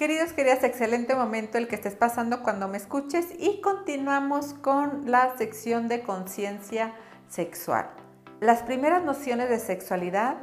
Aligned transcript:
Queridos, 0.00 0.32
queridas, 0.32 0.64
excelente 0.64 1.14
momento 1.14 1.58
el 1.58 1.68
que 1.68 1.74
estés 1.74 1.94
pasando 1.94 2.42
cuando 2.42 2.68
me 2.68 2.78
escuches 2.78 3.26
y 3.38 3.60
continuamos 3.60 4.54
con 4.54 5.10
la 5.10 5.36
sección 5.36 5.88
de 5.88 6.00
conciencia 6.02 6.94
sexual. 7.28 7.90
Las 8.40 8.62
primeras 8.62 9.04
nociones 9.04 9.50
de 9.50 9.58
sexualidad 9.58 10.38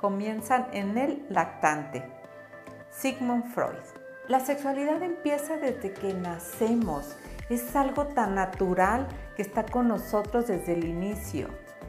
comienzan 0.00 0.66
en 0.72 0.96
el 0.96 1.26
lactante. 1.28 2.02
Sigmund 2.90 3.52
Freud. 3.52 3.84
La 4.28 4.40
sexualidad 4.40 5.02
empieza 5.02 5.58
desde 5.58 5.92
que 5.92 6.14
nacemos. 6.14 7.14
Es 7.50 7.76
algo 7.76 8.06
tan 8.06 8.34
natural 8.34 9.06
que 9.36 9.42
está 9.42 9.66
con 9.66 9.88
nosotros 9.88 10.46
desde 10.46 10.72
el 10.72 10.86
inicio. 10.86 11.48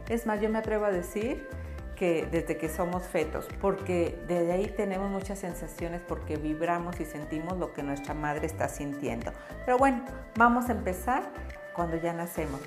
Es 0.09 0.25
más, 0.25 0.41
yo 0.41 0.49
me 0.49 0.59
atrevo 0.59 0.83
a 0.83 0.91
decir 0.91 1.47
que 1.95 2.27
desde 2.31 2.57
que 2.57 2.69
somos 2.69 3.03
fetos, 3.03 3.47
porque 3.61 4.19
desde 4.27 4.51
ahí 4.51 4.67
tenemos 4.67 5.09
muchas 5.09 5.39
sensaciones 5.39 6.01
porque 6.07 6.37
vibramos 6.37 6.99
y 6.99 7.05
sentimos 7.05 7.57
lo 7.57 7.73
que 7.73 7.83
nuestra 7.83 8.13
madre 8.13 8.45
está 8.45 8.67
sintiendo. 8.69 9.31
Pero 9.65 9.77
bueno, 9.77 10.03
vamos 10.35 10.69
a 10.69 10.73
empezar 10.73 11.23
cuando 11.73 11.97
ya 11.97 12.13
nacemos. 12.13 12.59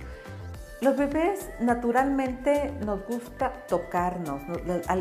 Los 0.82 0.96
bebés 0.96 1.48
naturalmente 1.59 2.70
nos 2.84 3.06
gusta 3.06 3.51
tocarnos. 3.66 4.42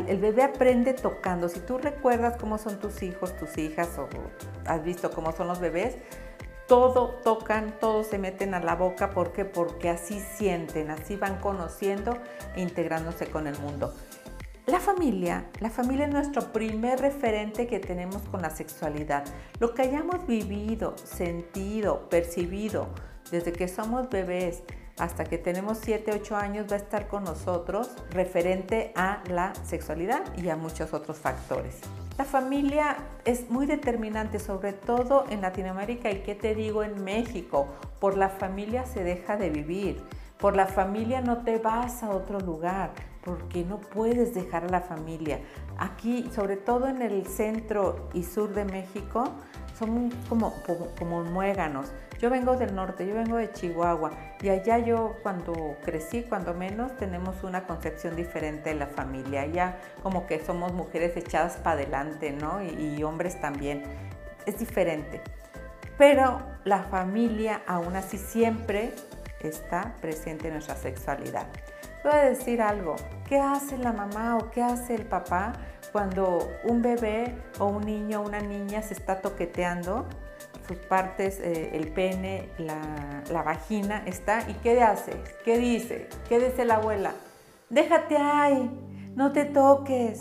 El 0.08 0.18
bebé 0.18 0.42
aprende 0.42 0.94
tocando. 0.94 1.50
Si 1.50 1.60
tú 1.60 1.76
recuerdas 1.76 2.38
cómo 2.38 2.56
son 2.56 2.78
tus 2.78 3.02
hijos, 3.02 3.36
tus 3.36 3.58
hijas, 3.58 3.98
o 3.98 4.08
has 4.64 4.82
visto 4.82 5.10
cómo 5.10 5.32
son 5.32 5.48
los 5.48 5.60
bebés, 5.60 5.96
todo 6.66 7.20
tocan, 7.22 7.78
todo 7.80 8.04
se 8.04 8.18
meten 8.18 8.54
a 8.54 8.60
la 8.60 8.74
boca. 8.74 9.10
¿Por 9.10 9.32
qué? 9.32 9.44
Porque 9.44 9.88
así 9.88 10.20
sienten, 10.20 10.90
así 10.90 11.16
van 11.16 11.38
conociendo 11.38 12.18
e 12.54 12.62
integrándose 12.62 13.26
con 13.26 13.46
el 13.46 13.58
mundo. 13.58 13.94
La 14.66 14.80
familia, 14.80 15.46
la 15.60 15.70
familia 15.70 16.06
es 16.06 16.12
nuestro 16.12 16.52
primer 16.52 16.98
referente 16.98 17.68
que 17.68 17.78
tenemos 17.78 18.22
con 18.22 18.42
la 18.42 18.50
sexualidad. 18.50 19.24
Lo 19.60 19.74
que 19.74 19.82
hayamos 19.82 20.26
vivido, 20.26 20.96
sentido, 20.98 22.08
percibido 22.08 22.88
desde 23.30 23.52
que 23.52 23.68
somos 23.68 24.08
bebés 24.10 24.64
hasta 24.98 25.24
que 25.24 25.38
tenemos 25.38 25.78
7, 25.82 26.10
8 26.14 26.36
años 26.36 26.66
va 26.70 26.76
a 26.76 26.78
estar 26.78 27.08
con 27.08 27.24
nosotros 27.24 27.90
referente 28.10 28.92
a 28.96 29.22
la 29.28 29.54
sexualidad 29.64 30.22
y 30.36 30.48
a 30.48 30.56
muchos 30.56 30.94
otros 30.94 31.18
factores. 31.18 31.80
La 32.18 32.24
familia 32.24 32.96
es 33.26 33.50
muy 33.50 33.66
determinante, 33.66 34.38
sobre 34.38 34.72
todo 34.72 35.26
en 35.28 35.42
Latinoamérica 35.42 36.10
y 36.10 36.22
qué 36.22 36.34
te 36.34 36.54
digo 36.54 36.82
en 36.82 37.04
México. 37.04 37.66
Por 38.00 38.16
la 38.16 38.30
familia 38.30 38.86
se 38.86 39.04
deja 39.04 39.36
de 39.36 39.50
vivir, 39.50 40.02
por 40.38 40.56
la 40.56 40.66
familia 40.66 41.20
no 41.20 41.44
te 41.44 41.58
vas 41.58 42.02
a 42.02 42.10
otro 42.10 42.40
lugar 42.40 42.92
porque 43.22 43.64
no 43.64 43.80
puedes 43.80 44.34
dejar 44.34 44.64
a 44.64 44.68
la 44.68 44.80
familia. 44.80 45.40
Aquí, 45.78 46.30
sobre 46.34 46.56
todo 46.56 46.86
en 46.86 47.02
el 47.02 47.26
centro 47.26 48.08
y 48.14 48.22
sur 48.22 48.54
de 48.54 48.64
México, 48.64 49.24
son 49.78 50.10
como, 50.28 50.62
como, 50.98 51.22
muéganos. 51.24 51.92
Yo 52.18 52.30
vengo 52.30 52.56
del 52.56 52.74
norte, 52.74 53.06
yo 53.06 53.14
vengo 53.14 53.36
de 53.36 53.52
Chihuahua 53.52 54.10
y 54.40 54.48
allá 54.48 54.78
yo 54.78 55.16
cuando 55.22 55.76
crecí, 55.84 56.22
cuando 56.22 56.54
menos, 56.54 56.96
tenemos 56.96 57.42
una 57.42 57.66
concepción 57.66 58.16
diferente 58.16 58.70
de 58.70 58.76
la 58.76 58.86
familia. 58.86 59.42
Allá 59.42 59.76
como 60.02 60.26
que 60.26 60.44
somos 60.44 60.72
mujeres 60.72 61.16
echadas 61.16 61.56
para 61.56 61.80
adelante, 61.80 62.32
¿no? 62.32 62.62
Y, 62.62 63.02
hombres 63.02 63.40
también. 63.40 63.82
Es 64.46 64.58
diferente. 64.58 65.20
Pero 65.98 66.40
la 66.64 66.84
familia 66.84 67.62
aún 67.66 67.96
así 67.96 68.16
siempre 68.16 68.92
está 69.40 69.94
presente 70.00 70.48
en 70.48 70.54
nuestra 70.54 70.76
sexualidad. 70.76 71.46
Voy 72.02 72.14
a 72.14 72.24
decir 72.24 72.62
algo, 72.62 72.96
¿qué 73.28 73.40
hace 73.40 73.76
la 73.78 73.92
mamá 73.92 74.36
o 74.36 74.50
qué 74.50 74.62
hace 74.62 74.94
el 74.94 75.06
papá 75.06 75.54
cuando 75.96 76.50
un 76.64 76.82
bebé 76.82 77.34
o 77.58 77.64
un 77.64 77.86
niño 77.86 78.20
o 78.20 78.26
una 78.26 78.40
niña 78.40 78.82
se 78.82 78.92
está 78.92 79.22
toqueteando? 79.22 80.04
Sus 80.68 80.76
partes, 80.76 81.40
eh, 81.40 81.70
el 81.72 81.88
pene, 81.88 82.50
la, 82.58 83.42
vagina 83.42 84.02
está. 84.04 84.42
¿Y 84.46 84.52
qué 84.62 84.82
hace? 84.82 85.12
¿Qué 85.42 85.56
dice? 85.56 86.10
¿Qué 86.28 86.38
dice 86.38 86.66
la 86.66 86.74
abuela? 86.74 87.12
Déjate 87.70 88.18
ahí, 88.18 88.70
no 89.14 89.32
te 89.32 89.46
toques. 89.46 90.20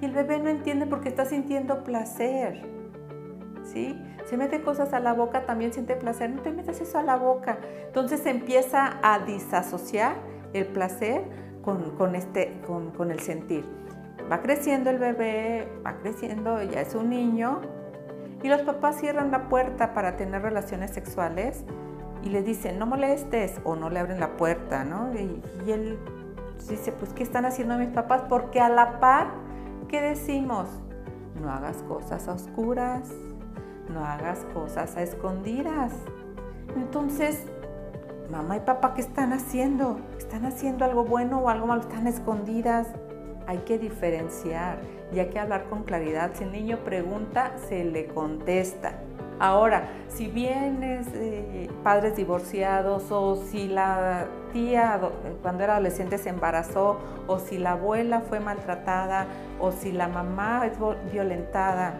Y 0.00 0.04
el 0.04 0.12
bebé 0.12 0.38
no 0.38 0.48
entiende 0.48 0.86
porque 0.86 1.08
está 1.08 1.24
sintiendo 1.24 1.82
placer. 1.82 2.64
¿Sí? 3.64 4.00
Se 4.26 4.36
mete 4.36 4.62
cosas 4.62 4.92
a 4.92 5.00
la 5.00 5.12
boca, 5.12 5.44
también 5.44 5.72
siente 5.72 5.96
placer. 5.96 6.30
No 6.30 6.40
te 6.40 6.52
metas 6.52 6.80
eso 6.80 6.98
a 6.98 7.02
la 7.02 7.16
boca. 7.16 7.58
Entonces 7.84 8.20
se 8.20 8.30
empieza 8.30 9.00
a 9.02 9.18
disasociar 9.24 10.14
el 10.52 10.66
placer 10.66 11.24
con, 11.64 12.14
este, 12.14 12.60
con, 12.64 13.10
el 13.10 13.18
sentir. 13.18 13.64
Va 14.30 14.40
creciendo 14.40 14.90
el 14.90 14.98
bebé, 14.98 15.68
va 15.84 15.96
creciendo, 15.98 16.62
ya 16.62 16.80
es 16.80 16.94
un 16.94 17.10
niño, 17.10 17.60
y 18.42 18.48
los 18.48 18.62
papás 18.62 18.96
cierran 18.96 19.30
la 19.30 19.48
puerta 19.48 19.94
para 19.94 20.16
tener 20.16 20.42
relaciones 20.42 20.90
sexuales 20.90 21.64
y 22.22 22.30
le 22.30 22.42
dicen, 22.42 22.78
no 22.78 22.86
molestes, 22.86 23.60
o 23.64 23.76
no 23.76 23.90
le 23.90 24.00
abren 24.00 24.20
la 24.20 24.36
puerta, 24.36 24.84
¿no? 24.84 25.12
Y, 25.14 25.42
y 25.66 25.72
él 25.72 25.98
dice, 26.68 26.92
pues, 26.92 27.12
¿qué 27.12 27.22
están 27.22 27.44
haciendo 27.44 27.76
mis 27.78 27.88
papás? 27.88 28.22
Porque 28.28 28.60
a 28.60 28.68
la 28.68 29.00
par, 29.00 29.28
¿qué 29.88 30.00
decimos? 30.00 30.68
No 31.40 31.50
hagas 31.50 31.82
cosas 31.88 32.28
a 32.28 32.32
oscuras, 32.32 33.12
no 33.92 34.04
hagas 34.04 34.44
cosas 34.52 34.96
a 34.96 35.02
escondidas. 35.02 35.92
Entonces, 36.76 37.46
mamá 38.30 38.56
y 38.56 38.60
papá, 38.60 38.94
¿qué 38.94 39.00
están 39.00 39.32
haciendo? 39.32 40.00
¿Están 40.18 40.44
haciendo 40.46 40.84
algo 40.84 41.04
bueno 41.04 41.40
o 41.40 41.48
algo 41.48 41.66
malo? 41.66 41.82
¿Están 41.82 42.06
escondidas? 42.06 42.88
Hay 43.46 43.58
que 43.58 43.78
diferenciar 43.78 44.78
y 45.12 45.18
hay 45.18 45.28
que 45.28 45.38
hablar 45.38 45.64
con 45.64 45.82
claridad. 45.82 46.32
Si 46.34 46.44
el 46.44 46.52
niño 46.52 46.78
pregunta, 46.78 47.52
se 47.68 47.84
le 47.84 48.06
contesta. 48.06 48.94
Ahora, 49.40 49.88
si 50.08 50.28
vienes 50.28 51.08
eh, 51.14 51.68
padres 51.82 52.16
divorciados 52.16 53.10
o 53.10 53.36
si 53.36 53.66
la 53.66 54.26
tía 54.52 55.00
cuando 55.42 55.64
era 55.64 55.74
adolescente 55.74 56.18
se 56.18 56.28
embarazó 56.28 56.98
o 57.26 57.40
si 57.40 57.58
la 57.58 57.72
abuela 57.72 58.20
fue 58.20 58.38
maltratada 58.38 59.26
o 59.60 59.72
si 59.72 59.90
la 59.90 60.06
mamá 60.06 60.66
es 60.66 60.78
violentada 61.12 61.94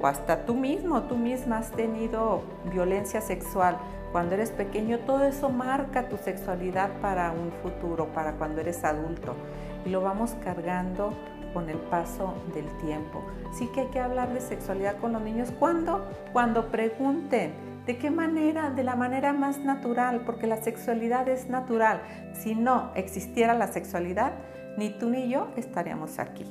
o 0.00 0.06
hasta 0.06 0.46
tú 0.46 0.54
mismo, 0.54 1.02
tú 1.02 1.16
misma 1.16 1.58
has 1.58 1.70
tenido 1.72 2.42
violencia 2.72 3.20
sexual, 3.20 3.76
cuando 4.12 4.34
eres 4.34 4.50
pequeño, 4.50 5.00
todo 5.00 5.24
eso 5.24 5.50
marca 5.50 6.08
tu 6.08 6.16
sexualidad 6.16 6.90
para 7.02 7.30
un 7.30 7.52
futuro, 7.62 8.06
para 8.06 8.32
cuando 8.32 8.60
eres 8.60 8.82
adulto. 8.84 9.34
Y 9.84 9.90
lo 9.90 10.00
vamos 10.00 10.36
cargando 10.42 11.12
con 11.52 11.68
el 11.68 11.78
paso 11.78 12.34
del 12.54 12.66
tiempo. 12.78 13.24
Sí 13.52 13.68
que 13.74 13.82
hay 13.82 13.86
que 13.88 14.00
hablar 14.00 14.32
de 14.32 14.40
sexualidad 14.40 14.98
con 14.98 15.12
los 15.12 15.22
niños. 15.22 15.50
¿Cuándo? 15.58 16.04
Cuando 16.32 16.70
pregunten. 16.70 17.52
¿De 17.86 17.96
qué 17.96 18.10
manera? 18.10 18.68
De 18.68 18.84
la 18.84 18.96
manera 18.96 19.32
más 19.32 19.60
natural, 19.60 20.20
porque 20.26 20.46
la 20.46 20.62
sexualidad 20.62 21.26
es 21.28 21.48
natural. 21.48 22.02
Si 22.34 22.54
no 22.54 22.90
existiera 22.94 23.54
la 23.54 23.68
sexualidad, 23.68 24.34
ni 24.76 24.90
tú 24.90 25.08
ni 25.08 25.30
yo 25.30 25.48
estaríamos 25.56 26.18
aquí. 26.18 26.44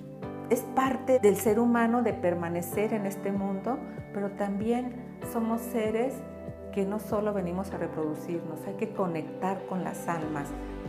Es 0.50 0.62
parte 0.62 1.20
del 1.20 1.36
ser 1.36 1.60
humano 1.60 2.02
de 2.02 2.14
permanecer 2.14 2.94
en 2.94 3.06
este 3.06 3.32
mundo, 3.32 3.78
pero 4.14 4.32
también 4.32 4.96
somos 5.32 5.62
seres 5.62 6.16
que 6.74 6.86
no 6.86 7.00
solo 7.00 7.34
venimos 7.34 7.72
a 7.72 7.78
reproducirnos, 7.78 8.60
hay 8.68 8.76
que 8.76 8.90
conectar 8.90 9.66
con 9.68 9.84
las 9.84 10.08
almas. 10.08 10.48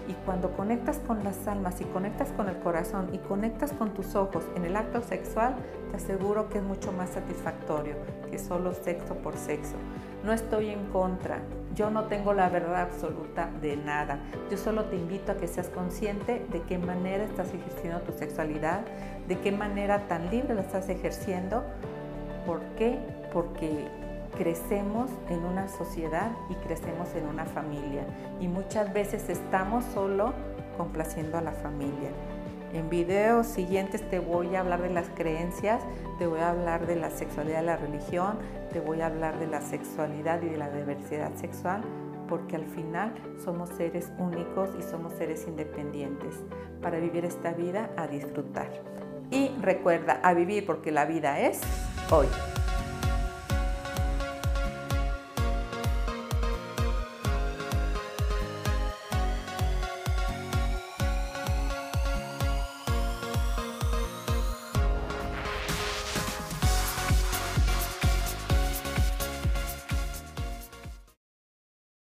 Y 0.08 0.14
cuando 0.24 0.52
conectas 0.52 0.98
con 1.06 1.22
las 1.22 1.46
almas 1.46 1.80
y 1.82 1.84
conectas 1.84 2.32
con 2.32 2.48
el 2.48 2.58
corazón 2.58 3.10
y 3.12 3.18
conectas 3.18 3.72
con 3.72 3.92
tus 3.92 4.14
ojos 4.14 4.44
en 4.56 4.64
el 4.64 4.74
acto 4.74 5.02
sexual, 5.02 5.54
te 5.90 5.98
aseguro 5.98 6.48
que 6.48 6.58
es 6.58 6.64
mucho 6.64 6.92
más 6.92 7.10
satisfactorio 7.10 7.94
que 8.30 8.38
solo 8.38 8.72
sexo 8.72 9.14
por 9.16 9.36
sexo. 9.36 9.76
No 10.24 10.32
estoy 10.32 10.70
en 10.70 10.86
contra, 10.86 11.42
yo 11.74 11.90
no 11.90 12.04
tengo 12.04 12.32
la 12.32 12.48
verdad 12.48 12.82
absoluta 12.82 13.50
de 13.60 13.76
nada. 13.76 14.18
Yo 14.50 14.56
solo 14.56 14.86
te 14.86 14.96
invito 14.96 15.32
a 15.32 15.36
que 15.36 15.46
seas 15.46 15.68
consciente 15.68 16.44
de 16.50 16.62
qué 16.62 16.78
manera 16.78 17.24
estás 17.24 17.52
ejerciendo 17.54 18.00
tu 18.00 18.12
sexualidad, 18.12 18.80
de 19.28 19.38
qué 19.38 19.52
manera 19.52 20.08
tan 20.08 20.30
libre 20.30 20.54
la 20.54 20.62
estás 20.62 20.88
ejerciendo. 20.88 21.62
¿Por 22.46 22.60
qué? 22.76 22.98
Porque 23.32 23.86
crecemos 24.36 25.10
en 25.28 25.44
una 25.44 25.68
sociedad 25.68 26.30
y 26.50 26.54
crecemos 26.54 27.14
en 27.14 27.26
una 27.26 27.44
familia 27.44 28.04
y 28.40 28.48
muchas 28.48 28.92
veces 28.92 29.28
estamos 29.28 29.84
solo 29.94 30.34
complaciendo 30.76 31.38
a 31.38 31.42
la 31.42 31.52
familia. 31.52 32.10
En 32.72 32.90
videos 32.90 33.46
siguientes 33.46 34.08
te 34.10 34.18
voy 34.18 34.54
a 34.54 34.60
hablar 34.60 34.82
de 34.82 34.90
las 34.90 35.08
creencias, 35.08 35.80
te 36.18 36.26
voy 36.26 36.40
a 36.40 36.50
hablar 36.50 36.86
de 36.86 36.96
la 36.96 37.10
sexualidad 37.10 37.60
de 37.60 37.66
la 37.66 37.76
religión, 37.76 38.38
te 38.72 38.80
voy 38.80 39.00
a 39.00 39.06
hablar 39.06 39.38
de 39.38 39.46
la 39.46 39.62
sexualidad 39.62 40.42
y 40.42 40.50
de 40.50 40.58
la 40.58 40.68
diversidad 40.68 41.34
sexual, 41.34 41.82
porque 42.28 42.56
al 42.56 42.66
final 42.66 43.14
somos 43.42 43.70
seres 43.70 44.12
únicos 44.18 44.68
y 44.78 44.82
somos 44.82 45.14
seres 45.14 45.46
independientes 45.48 46.34
para 46.82 46.98
vivir 46.98 47.24
esta 47.24 47.52
vida 47.52 47.90
a 47.96 48.06
disfrutar. 48.06 48.68
Y 49.30 49.48
recuerda, 49.62 50.20
a 50.22 50.34
vivir 50.34 50.66
porque 50.66 50.92
la 50.92 51.06
vida 51.06 51.40
es 51.40 51.60
hoy. 52.10 52.26